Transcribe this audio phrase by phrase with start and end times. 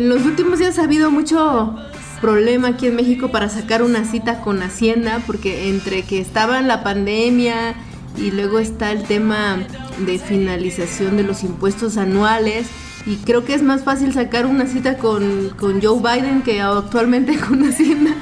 [0.00, 1.74] En los últimos días ha habido mucho
[2.22, 6.82] problema aquí en México para sacar una cita con Hacienda, porque entre que estaba la
[6.82, 7.74] pandemia
[8.16, 9.58] y luego está el tema
[9.98, 12.66] de finalización de los impuestos anuales,
[13.04, 17.62] y creo que es más fácil sacar una cita con, Joe Biden que actualmente con
[17.62, 18.12] Hacienda.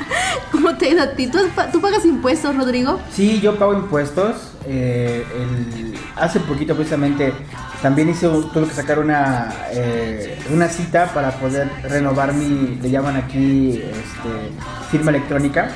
[0.51, 1.29] ¿Cómo te ha ido a ti?
[1.29, 1.39] ¿Tú,
[1.71, 2.99] tú pagas impuestos, Rodrigo?
[3.13, 4.35] Sí, yo pago impuestos.
[4.67, 7.33] eh, el- hace poquito precisamente
[7.83, 13.17] también hice, tuve que sacar una, eh, una cita para poder renovar mi, le llaman
[13.17, 14.51] aquí, este,
[14.91, 15.69] firma electrónica.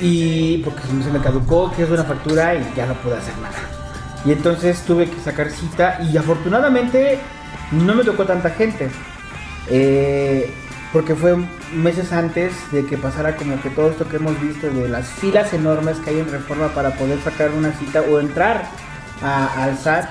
[0.00, 3.54] Y porque se me caducó, que es una factura y ya no pude hacer nada.
[4.24, 7.18] Y entonces tuve que sacar cita y afortunadamente
[7.70, 8.90] no me tocó tanta gente.
[9.68, 10.52] Eh,
[10.92, 11.36] porque fue
[11.72, 15.52] meses antes de que pasara como que todo esto que hemos visto de las filas
[15.52, 18.64] enormes que hay en reforma para poder sacar una cita o entrar
[19.22, 20.08] a- al SAT.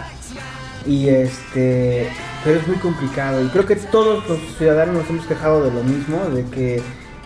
[0.86, 2.10] Y este,
[2.44, 3.44] pero es muy complicado.
[3.44, 6.82] Y creo que todos los ciudadanos nos hemos quejado de lo mismo, de que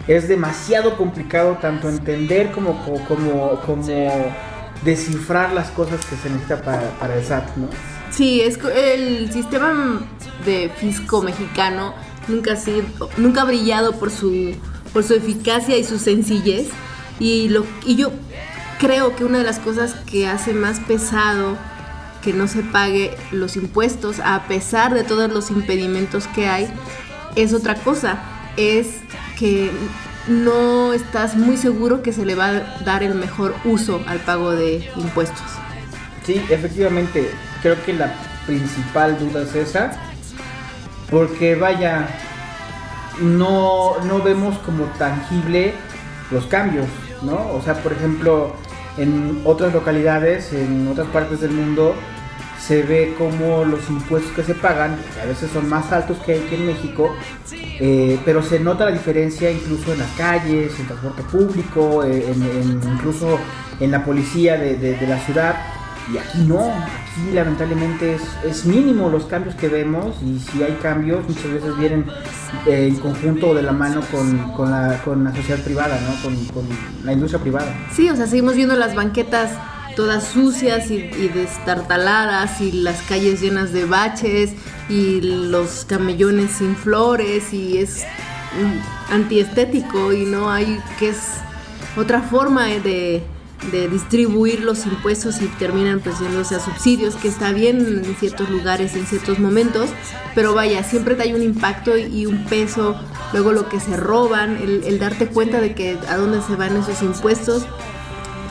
[0.08, 4.36] es demasiado complicado tanto entender como, como, como, como
[4.83, 7.67] descifrar las cosas que se necesita para, para el SAT, ¿no?
[8.11, 10.02] Sí, es el sistema
[10.45, 11.94] de fisco mexicano
[12.27, 12.83] nunca ha sido,
[13.17, 14.55] nunca ha brillado por su
[14.94, 16.69] por su eficacia y su sencillez
[17.19, 18.11] y lo y yo
[18.80, 21.58] creo que una de las cosas que hace más pesado
[22.28, 26.67] que no se pague los impuestos a pesar de todos los impedimentos que hay
[27.38, 28.20] es otra cosa,
[28.58, 28.97] es
[29.39, 29.72] que
[30.28, 34.52] no estás muy seguro que se le va a dar el mejor uso al pago
[34.52, 35.45] de impuestos.
[36.26, 38.14] Sí, efectivamente, creo que la
[38.45, 39.93] principal duda es esa,
[41.10, 42.10] porque vaya,
[43.21, 45.73] no, no vemos como tangible
[46.30, 46.87] los cambios,
[47.21, 47.54] ¿no?
[47.54, 48.54] O sea, por ejemplo,
[48.98, 51.95] en otras localidades, en otras partes del mundo,
[52.59, 56.35] se ve como los impuestos que se pagan, que a veces son más altos que
[56.35, 57.15] aquí en México,
[57.79, 62.43] eh, pero se nota la diferencia incluso en las calles, en transporte público, eh, en,
[62.43, 63.39] en- incluso
[63.79, 65.55] en la policía de, de- de la ciudad.
[66.13, 70.77] Y aquí no, aquí lamentablemente es, es mínimo los cambios que vemos y si hay
[70.81, 72.05] cambios muchas veces vienen
[72.65, 76.21] eh, en conjunto o de la mano con, con la, con la sociedad privada, ¿no?
[76.23, 76.63] con, con
[77.03, 77.75] la industria privada.
[77.93, 79.51] Sí, o sea, seguimos viendo las banquetas
[79.97, 80.99] todas sucias y,
[81.30, 84.52] destartaladas y las calles llenas de baches
[84.89, 88.03] y los camellones sin flores y es
[88.61, 91.17] mm, antiestético y no hay que es
[91.97, 93.23] otra forma de,
[93.71, 98.52] de distribuir los impuestos y terminan pues yéndose a subsidios que está bien en ciertos
[98.52, 99.89] lugares en ciertos momentos
[100.36, 102.95] pero vaya siempre hay un impacto y un peso
[103.33, 107.02] luego lo que se roban el darte cuenta de que a dónde se van esos
[107.02, 107.65] impuestos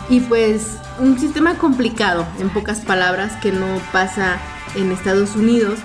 [0.09, 4.39] y pues un sistema complicado, en pocas palabras, que no pasa
[4.75, 5.79] en Estados Unidos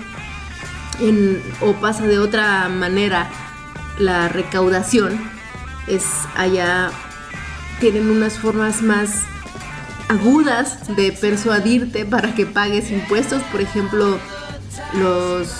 [1.00, 3.28] en- o pasa de otra manera
[3.98, 5.20] la recaudación.
[5.86, 6.04] Es
[6.36, 6.90] allá,
[7.80, 9.22] tienen unas formas más
[10.08, 13.42] agudas de persuadirte para que pagues impuestos.
[13.44, 14.18] Por ejemplo,
[14.94, 15.52] los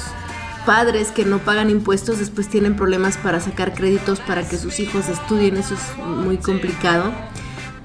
[0.65, 5.09] padres que no pagan impuestos después tienen problemas para sacar créditos para que sus hijos
[5.09, 5.57] estudien.
[5.57, 7.13] Eso es muy complicado.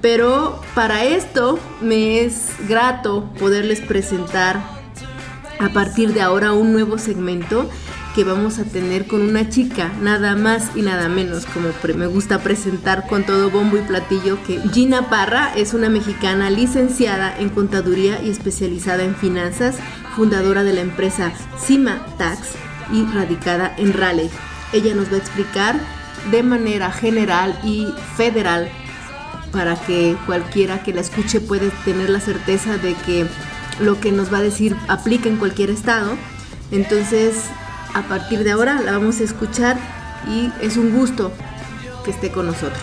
[0.00, 4.62] Pero para esto me es grato poderles presentar
[5.58, 7.68] a partir de ahora un nuevo segmento
[8.14, 12.40] que vamos a tener con una chica, nada más y nada menos, como me gusta
[12.40, 18.20] presentar con todo bombo y platillo, que Gina Parra es una mexicana licenciada en contaduría
[18.22, 19.76] y especializada en finanzas,
[20.16, 22.54] fundadora de la empresa Cima Tax
[22.92, 24.30] y radicada en Raleigh.
[24.72, 25.76] Ella nos va a explicar
[26.30, 27.86] de manera general y
[28.16, 28.68] federal
[29.52, 33.26] para que cualquiera que la escuche puede tener la certeza de que
[33.80, 36.16] lo que nos va a decir aplica en cualquier estado.
[36.70, 37.44] Entonces,
[37.94, 39.78] a partir de ahora la vamos a escuchar
[40.28, 41.32] y es un gusto
[42.04, 42.82] que esté con nosotros.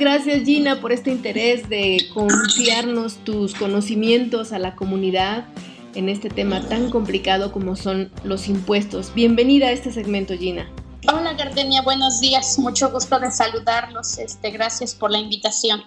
[0.00, 5.46] Gracias Gina por este interés de confiarnos tus conocimientos a la comunidad
[5.94, 9.12] en este tema tan complicado como son los impuestos.
[9.14, 10.70] Bienvenida a este segmento, Gina.
[11.06, 15.82] Hola Gardenia, buenos días, mucho gusto de saludarlos, este, gracias por la invitación.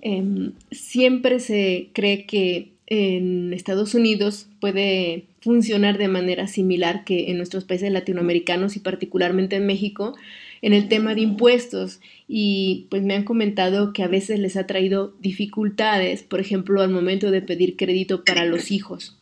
[0.00, 7.36] Em, siempre se cree que en Estados Unidos puede funcionar de manera similar que en
[7.36, 10.14] nuestros países latinoamericanos y particularmente en México
[10.62, 14.66] en el tema de impuestos y pues me han comentado que a veces les ha
[14.66, 19.16] traído dificultades, por ejemplo, al momento de pedir crédito para los hijos.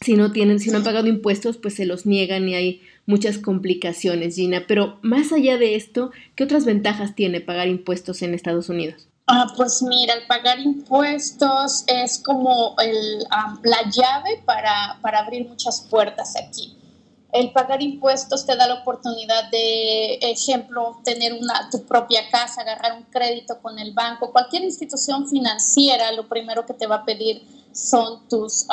[0.00, 3.38] Si no tienen, si no han pagado impuestos, pues se los niegan y hay muchas
[3.38, 4.64] complicaciones, Gina.
[4.66, 9.08] Pero más allá de esto, ¿qué otras ventajas tiene pagar impuestos en Estados Unidos?
[9.26, 13.20] Ah, pues mira, el pagar impuestos es como el,
[13.62, 16.76] la llave para, para, abrir muchas puertas aquí.
[17.34, 22.96] El pagar impuestos te da la oportunidad de, ejemplo, tener una, tu propia casa, agarrar
[22.96, 24.30] un crédito con el banco.
[24.30, 27.42] Cualquier institución financiera, lo primero que te va a pedir
[27.72, 28.68] son tus,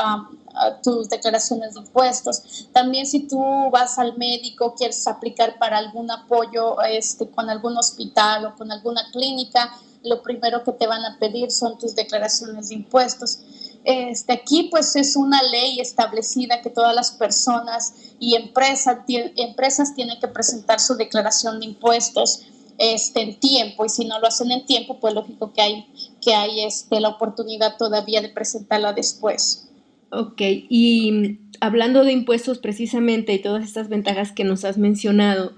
[0.84, 2.68] tus declaraciones de impuestos.
[2.72, 8.46] También si tú vas al médico, quieres aplicar para algún apoyo este, con algún hospital
[8.46, 12.76] o con alguna clínica, lo primero que te van a pedir son tus declaraciones de
[12.76, 13.40] impuestos.
[13.84, 20.20] Este, aquí pues es una ley establecida que todas las personas y empresas, empresas tienen
[20.20, 22.44] que presentar su declaración de impuestos
[22.78, 25.86] este, en tiempo y si no lo hacen en tiempo pues lógico que hay,
[26.22, 29.68] que hay este, la oportunidad todavía de presentarla después.
[30.12, 35.54] Ok, y hablando de impuestos precisamente y todas estas ventajas que nos has mencionado,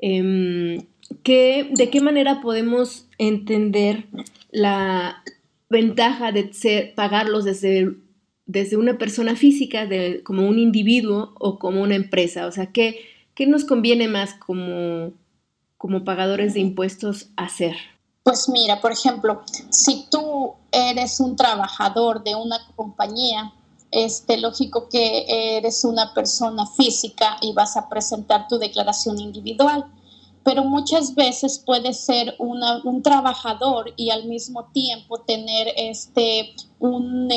[0.00, 0.86] eh,
[1.24, 4.06] ¿de qué manera podemos entender
[4.50, 5.22] la
[5.70, 7.96] ventaja de ser, pagarlos desde,
[8.44, 12.46] desde una persona física, de, como un individuo o como una empresa?
[12.46, 13.00] O sea, ¿qué,
[13.34, 15.12] qué nos conviene más como,
[15.78, 17.76] como pagadores de impuestos hacer?
[18.22, 23.54] Pues mira, por ejemplo, si tú eres un trabajador de una compañía,
[23.90, 29.86] este, lógico que eres una persona física y vas a presentar tu declaración individual
[30.42, 37.28] pero muchas veces puede ser un trabajador y al mismo tiempo tener este, un,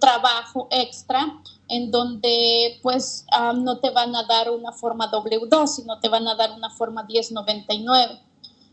[0.00, 3.24] trabajo extra en donde pues
[3.56, 7.04] no te van a dar una forma W2, sino te van a dar una forma
[7.04, 8.20] 1099.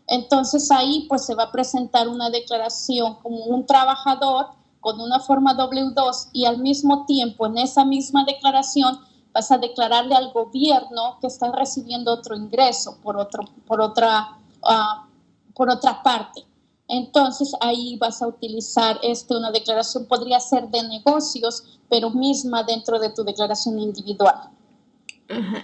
[0.07, 4.47] Entonces ahí pues se va a presentar una declaración como un trabajador
[4.79, 8.99] con una forma W2 y al mismo tiempo en esa misma declaración
[9.39, 15.07] vas a declararle al gobierno que están recibiendo otro ingreso por, otro, por, otra, ah,
[15.55, 16.41] por otra parte.
[16.89, 22.99] Entonces ahí vas a utilizar este, una declaración, podría ser de negocios, pero misma dentro
[22.99, 24.49] de tu declaración individual.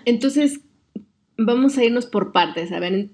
[0.05, 0.61] Entonces,
[1.37, 3.09] vamos a irnos por partes, a ver,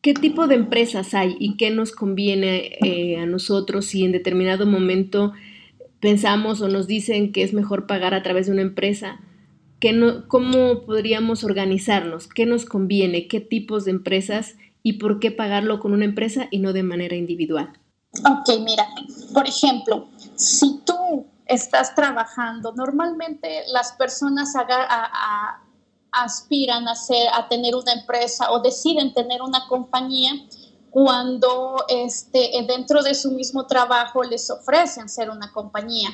[0.00, 4.64] ¿qué tipo de empresas hay y qué nos conviene eh, a nosotros si en determinado
[4.66, 5.32] momento
[5.98, 9.18] pensamos o nos dicen que es mejor pagar a través de una empresa?
[10.28, 12.28] ¿Cómo podríamos organizarnos?
[12.28, 13.28] ¿Qué nos conviene?
[13.28, 14.54] ¿Qué tipos de empresas?
[14.82, 17.72] ¿Y por qué pagarlo con una empresa y no de manera individual?
[18.20, 18.86] Ok, mira,
[19.34, 24.54] por ejemplo, si tú estás trabajando, normalmente las personas
[26.12, 26.94] aspiran a,
[27.34, 30.32] a tener una empresa o deciden tener una compañía
[30.90, 36.08] cuando este, dentro de su mismo trabajo les ofrecen ser una compañía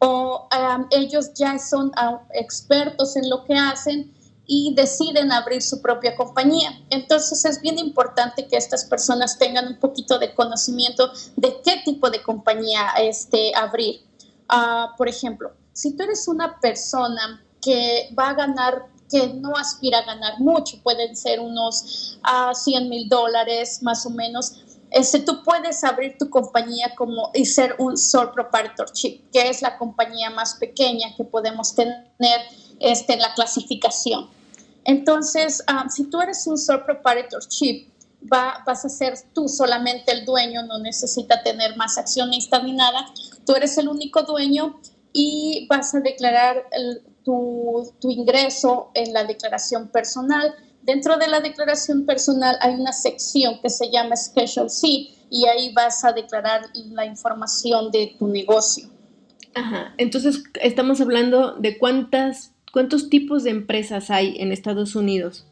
[0.00, 0.48] o
[0.90, 1.92] ellos ya son
[2.32, 4.12] expertos en lo que hacen
[4.46, 6.72] y deciden abrir su propia compañía.
[6.90, 12.10] Entonces es bien importante que estas personas tengan un poquito de conocimiento de qué tipo
[12.10, 14.00] de compañía este, abrir.
[14.48, 19.98] Ah, por ejemplo, si tú eres una persona que va a ganar que no aspira
[19.98, 22.52] a ganar mucho, pueden ser unos 100 ah,
[22.88, 27.96] mil dólares más o menos, este, tú puedes abrir tu compañía como y ser un
[27.96, 32.00] sole proprietorship, que es la compañía más pequeña que podemos tener
[32.80, 34.28] este, en la clasificación.
[34.84, 37.88] Entonces, ah, si tú eres un sole proprietorship,
[38.32, 43.06] va, vas a ser tú solamente el dueño, no necesita tener más accionistas ni nada.
[43.46, 44.80] Tú eres el único dueño
[45.12, 46.64] y vas a declarar
[47.24, 50.54] tu, tu ingreso en la declaración personal
[50.90, 54.88] Dentro de la declaración personal hay una sección que se llama Schedule C
[55.30, 58.88] y ahí vas a declarar la información de tu negocio.
[59.54, 65.46] Ajá, entonces estamos hablando de cuántas, cuántos tipos de empresas hay en Estados Unidos.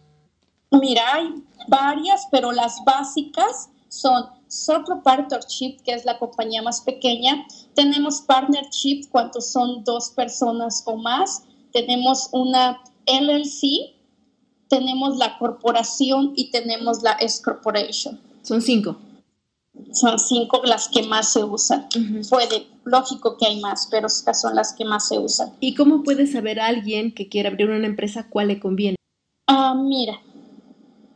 [0.73, 1.33] Mira, hay
[1.69, 7.47] varias, pero las básicas son sole proprietorship, que es la compañía más pequeña.
[7.77, 11.45] Tenemos partnership, cuando son dos personas o más.
[11.73, 13.98] Tenemos una LLC,
[14.69, 18.21] tenemos la corporación y tenemos la S Corporation.
[18.43, 18.97] Son cinco.
[19.93, 21.89] son cinco las que más se usan.
[22.29, 25.53] Puede, lógico que hay más, pero estas son las que más se usan.
[25.61, 28.97] ¿Y cómo puede saber alguien que quiere abrir una empresa cuál le conviene?
[29.47, 30.21] Ah, mira,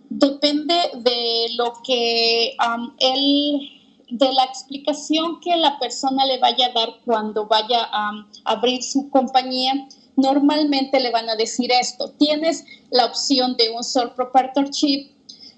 [0.08, 2.54] depende de lo que
[2.98, 3.70] él,
[4.10, 9.10] de la explicación que la persona le vaya a dar cuando vaya a abrir su
[9.10, 9.88] compañía.
[10.16, 15.12] Normalmente le van a decir esto, tienes la opción de un sole proprietorship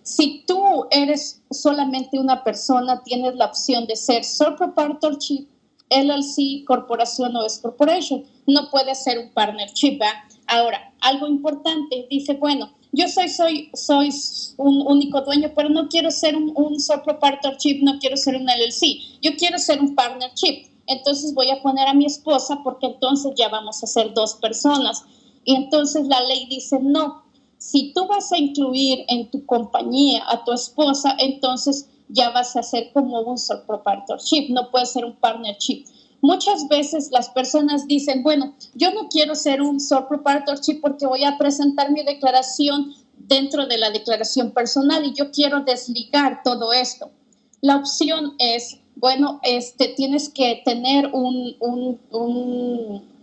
[0.05, 5.49] si tú eres solamente una persona, tienes la opción de ser sole proprietorship,
[5.89, 8.23] LLC, corporación o S corporation.
[8.47, 9.99] No puede ser un partnership.
[10.47, 14.11] Ahora, algo importante, dice, bueno, yo soy, soy, soy
[14.59, 18.45] un único dueño, pero no quiero ser un, un sole proprietorship, no quiero ser un
[18.45, 20.67] LLC, yo quiero ser un partnership.
[20.87, 25.05] Entonces voy a poner a mi esposa porque entonces ya vamos a ser dos personas.
[25.45, 27.25] Y entonces la ley dice, no,
[27.59, 32.63] si tú vas a incluir en tu compañía a tu esposa, entonces ya vas a
[32.63, 35.85] ser como un sole proprietorship, no puede ser un partnership.
[36.21, 41.25] Muchas veces las personas dicen, bueno, yo no quiero ser un sole proprietorship porque voy
[41.25, 47.11] a presentar mi declaración dentro de la declaración personal y yo quiero desligar todo esto.
[47.61, 52.01] La opción es, bueno, este, tienes que tener un, un,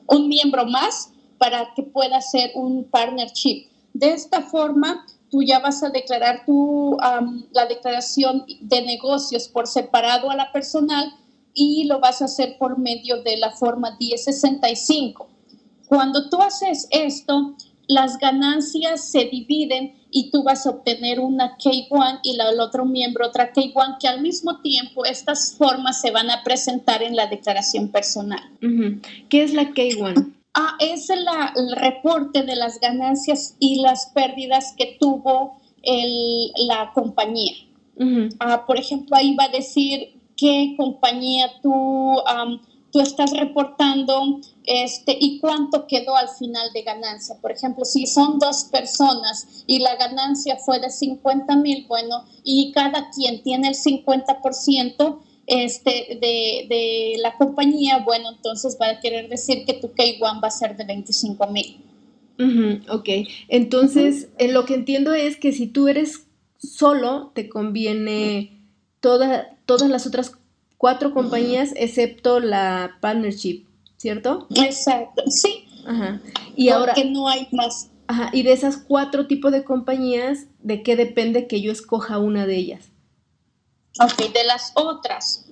[0.07, 3.67] un, miembro más para que pueda ser un partnership.
[3.93, 6.97] De esta forma, tú ya vas a declarar tu,
[7.51, 11.13] la declaración de negocios por separado a la personal
[11.53, 15.27] y lo vas a hacer por medio de la forma 1065.
[15.87, 17.55] Cuando tú haces esto,
[17.87, 22.85] las ganancias se dividen y tú vas a obtener una K1 y la, el otro
[22.85, 27.27] miembro otra K1 que al mismo tiempo estas formas se van a presentar en la
[27.27, 28.43] declaración personal.
[29.29, 30.33] ¿Qué es la K1?
[30.53, 31.25] Ah, es el
[31.77, 35.57] reporte de las ganancias y las pérdidas que tuvo
[36.57, 37.53] la compañía.
[38.39, 42.15] Ah, por ejemplo, ahí va a decir qué compañía tú,
[42.91, 47.35] tú estás reportando este, y cuánto quedó al final de ganancia.
[47.41, 52.71] Por ejemplo, si son dos personas y la ganancia fue de 50 mil, bueno, y
[52.73, 59.65] cada quien tiene el 50%, este, de, la compañía, bueno, entonces va a querer decir
[59.65, 61.77] que tu K1 va a ser de 25 mil.
[62.89, 63.09] ok,
[63.49, 66.25] entonces lo que entiendo es que si tú eres
[66.57, 68.61] solo, te conviene
[69.01, 70.31] toda, todas las otras
[70.81, 74.47] cuatro compañías excepto la partnership, ¿cierto?
[74.55, 75.67] Exacto, sí.
[75.85, 76.19] Ajá.
[76.55, 76.95] Y ahora...
[76.95, 77.91] Que no hay más.
[78.07, 82.47] Ajá, y de esas cuatro tipos de compañías, ¿de qué depende que yo escoja una
[82.47, 82.85] de ellas?
[84.01, 85.45] Ok, de las otras,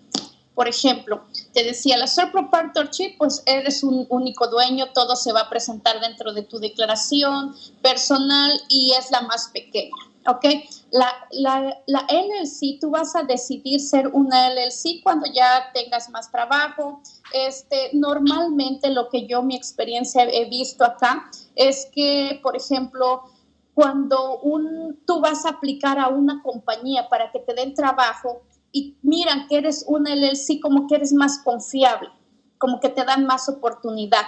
[0.55, 5.41] por ejemplo, te decía, la sole proprietorship, pues eres un único dueño, todo se va
[5.41, 9.93] a presentar dentro de tu declaración personal y es la más pequeña.
[10.29, 10.45] ¿ok?
[10.91, 16.31] La, la, la, LLC, tú vas a decidir ser una LLC cuando ya tengas más
[16.31, 17.01] trabajo.
[17.33, 23.23] Este, normalmente lo que yo, mi experiencia he visto acá es que, por ejemplo,
[23.73, 28.41] cuando un, tú vas a aplicar a una compañía para que te den trabajo
[28.71, 32.09] y miran que eres una LLC como que eres más confiable,
[32.57, 34.25] como que te dan más oportunidad.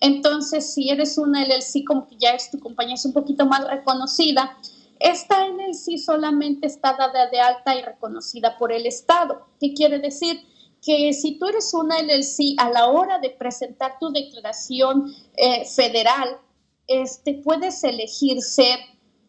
[0.00, 3.66] Entonces, si eres una LLC como que ya es tu compañía es un poquito más
[3.66, 4.56] reconocida,
[5.04, 9.46] esta LLC solamente está dada de alta y reconocida por el Estado.
[9.60, 10.40] ¿Qué quiere decir?
[10.80, 16.38] Que si tú eres una LLC a la hora de presentar tu declaración eh, federal,
[16.86, 18.78] este, puedes elegir ser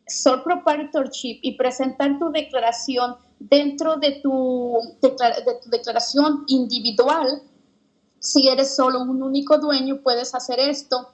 [0.07, 7.41] sole proprietorship y presentar tu declaración dentro de tu, de tu declaración individual.
[8.19, 11.09] Si eres solo un único dueño, puedes hacer esto.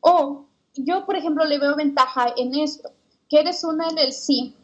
[0.00, 0.44] O
[0.76, 2.90] yo, por ejemplo, le veo ventaja en esto,
[3.28, 4.54] que eres una LLC,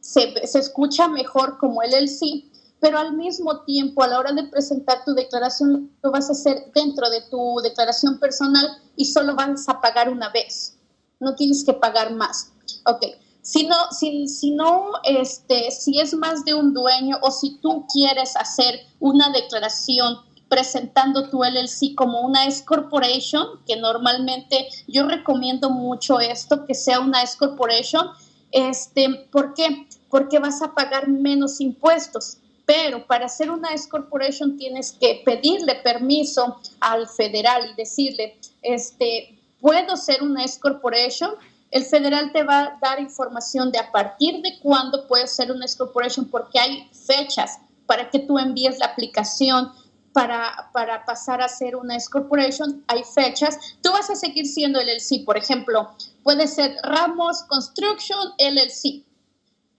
[0.00, 2.44] se, se escucha mejor como LLC,
[2.80, 6.70] pero al mismo tiempo a la hora de presentar tu declaración lo vas a hacer
[6.74, 10.80] dentro de tu declaración personal y solo vas a pagar una vez
[11.20, 12.52] no tienes que pagar más.
[12.86, 13.04] Ok,
[13.42, 17.86] si no, si, si no, este, si es más de un dueño o si tú
[17.92, 20.18] quieres hacer una declaración
[20.50, 26.98] presentando tu LLC como una S corporation, que normalmente yo recomiendo mucho esto, que sea
[26.98, 28.08] una S corporation,
[28.50, 29.86] este, ¿por qué?
[30.10, 32.38] Porque vas a pagar menos impuestos.
[32.66, 39.38] Pero para hacer una S corporation tienes que pedirle permiso al federal y decirle, este,
[39.60, 41.30] puedo ser una S corporation,
[41.70, 45.64] el federal te va a dar información de a partir de cuándo puedes ser una
[45.64, 49.70] S corporation porque hay fechas para que tú envíes la aplicación
[50.12, 53.58] para, para pasar a ser una S corporation, hay fechas.
[53.82, 55.90] Tú vas a seguir siendo LLC, por ejemplo,
[56.22, 59.04] puede ser Ramos Construction LLC.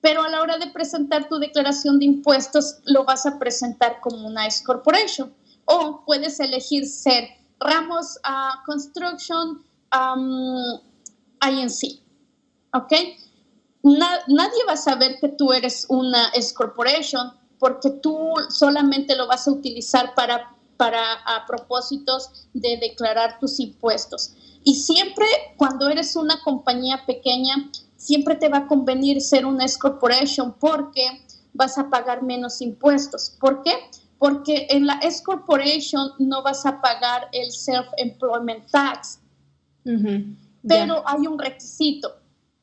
[0.02, 4.28] pero a la hora de presentar tu declaración de impuestos lo vas a presentar como
[4.28, 5.32] una S corporation
[5.66, 9.64] o puedes elegir ser Ramos uh, Construction
[11.44, 12.02] INC,
[12.74, 12.94] ¿ok?
[13.84, 19.48] nadie va a saber que tú eres una S corporation porque tú solamente lo vas
[19.48, 24.34] a utilizar para, para a propósitos de declarar tus impuestos.
[24.64, 25.28] Y siempre
[25.58, 31.24] cuando eres una compañía pequeña, siempre te va a convenir ser una S corporation porque
[31.54, 33.38] vas a pagar menos impuestos.
[33.40, 33.74] ¿Por qué?
[34.18, 39.20] Porque en la S corporation no vas a pagar el self-employment tax.
[40.68, 42.12] Pero hay un requisito.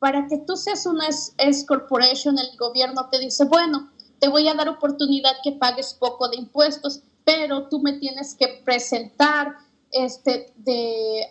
[0.00, 4.54] Para que tú seas una S corporation, el gobierno te dice, bueno, te voy a
[4.54, 9.56] dar oportunidad que pagues poco de impuestos, pero tú me tienes que presentar
[9.90, 11.28] este, de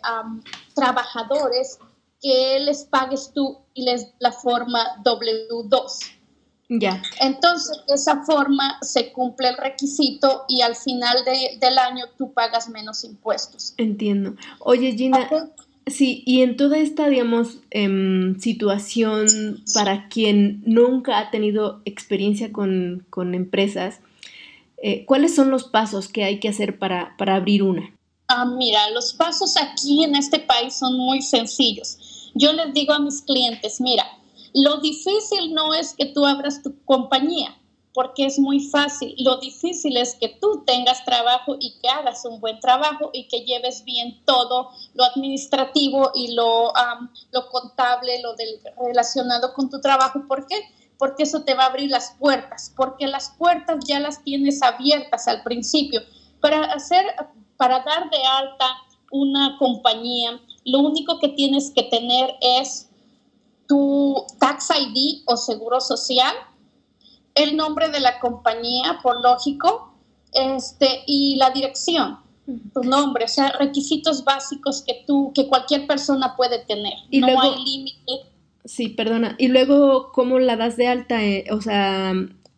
[0.74, 1.78] trabajadores
[2.20, 6.18] que les pagues tú y les la forma W2.
[6.70, 7.02] Ya.
[7.20, 12.68] Entonces, de esa forma se cumple el requisito y al final del año tú pagas
[12.68, 13.72] menos impuestos.
[13.78, 14.34] Entiendo.
[14.60, 15.28] Oye, Gina,
[15.90, 19.26] sí, y en toda esta, digamos, em, situación
[19.74, 23.04] para quien nunca ha tenido experiencia con,
[23.34, 24.00] empresas,
[24.82, 27.92] eh, ¿cuáles son los pasos que hay que hacer para, para abrir una?
[28.28, 32.30] Ah, mira, los pasos aquí en este país son muy sencillos.
[32.34, 34.04] Yo les digo a mis clientes, mira,
[34.54, 37.56] lo difícil no es que tú abras tu compañía,
[37.94, 39.14] porque es muy fácil.
[39.18, 43.40] Lo difícil es que tú tengas trabajo y que hagas un buen trabajo y que
[43.40, 46.72] lleves bien todo lo administrativo y lo,
[47.32, 50.22] lo contable, lo del, relacionado con tu trabajo.
[50.28, 50.60] ¿Por qué?
[50.98, 55.28] Porque eso te va a abrir las puertas, porque las puertas ya las tienes abiertas
[55.28, 56.00] al principio.
[56.40, 57.04] Para hacer
[57.58, 58.66] para dar de alta
[59.10, 62.88] una compañía, lo único que tienes que tener es
[63.66, 66.34] tu tax ID o seguro social,
[67.34, 69.94] el nombre de la compañía, por lógico,
[70.32, 72.18] este, y la dirección,
[72.74, 76.94] tu nombre, o sea, requisitos básicos que tú, que cualquier persona puede tener.
[77.10, 78.12] Y no luego, hay límite.
[78.64, 79.36] Sí, perdona.
[79.38, 81.24] Y luego, ¿cómo la das de alta?
[81.24, 82.12] Eh, o sea,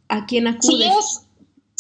[0.09, 1.23] ¿a quién acudes?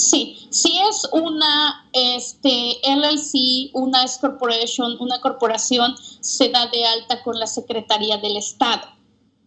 [0.00, 7.22] Sí, si es una este, LLC, una S corporation, una corporación, se da de alta
[7.22, 8.88] con la Secretaría del Estado,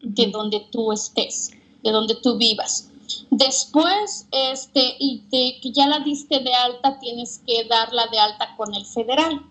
[0.02, 1.50] de donde tú estés,
[1.82, 2.92] de donde tú vivas.
[3.30, 8.56] Después, este, y de que ya la diste de alta, tienes que darla de alta
[8.56, 9.42] con el federal.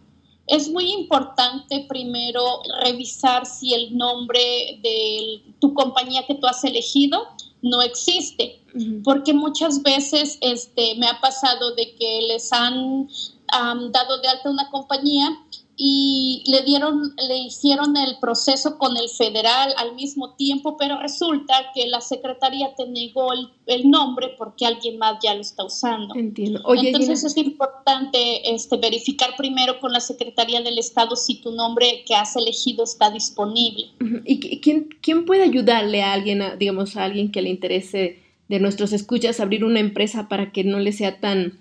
[0.46, 7.28] Es muy importante primero revisar si el nombre de tu compañía que tú has elegido
[7.62, 8.60] no existe,
[9.04, 13.08] porque muchas veces este, me ha pasado de que les han
[13.92, 15.38] dado de alta una compañía
[15.84, 21.54] y le dieron, le hicieron el proceso con el federal al mismo tiempo, pero resulta
[21.74, 23.32] que la secretaría te negó
[23.66, 26.14] el, nombre porque alguien más ya lo está usando.
[26.14, 26.62] Entiendo.
[26.72, 32.14] Entonces es importante este, verificar primero con la Secretaría del Estado si tu nombre que
[32.14, 33.90] has elegido está disponible.
[34.24, 38.92] ¿Y quién, quién puede ayudarle a alguien, digamos, a alguien que le interese de nuestros
[38.92, 41.58] escuchas abrir una empresa para que no le sea tan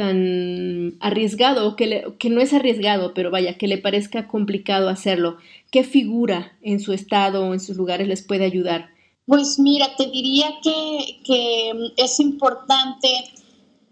[0.00, 5.36] tan arriesgado que, que no es arriesgado, pero vaya, que le parezca complicado hacerlo?
[5.70, 8.88] ¿Qué figura en su estado o en sus lugares les puede ayudar?
[9.26, 13.08] Pues mira, te diría que, que es importante,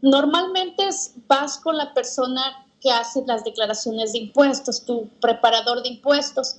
[0.01, 0.85] normalmente
[1.27, 2.41] vas con la persona
[2.81, 6.57] que hace las declaraciones de impuestos, tu preparador de impuestos,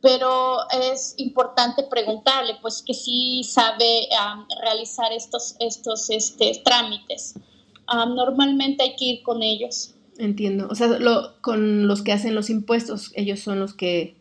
[0.00, 4.08] pero es importante preguntarle, pues que sí sabe
[4.62, 7.34] realizar estos, estos este, trámites
[7.86, 9.94] normalmente hay que ir con ellos.
[10.18, 10.68] Entiendo.
[10.70, 14.16] O sea, lo, con los que hacen los impuestos, ellos son los que